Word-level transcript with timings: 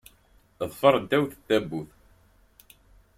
Teffer 0.57 0.95
ddaw 1.03 1.23
tdabut. 1.31 1.91